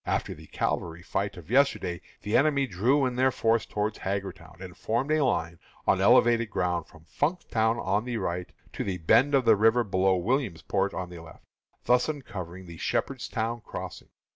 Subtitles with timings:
[0.07, 4.75] After the cavalry fight of yesterday the enemy drew in their forces towards Hagerstown, and
[4.75, 9.45] formed a line on elevated ground from Funkstown on the right to the bend of
[9.45, 11.45] the river below Williamsport on the left,
[11.85, 14.09] thus uncovering the Shepherdstown crossing.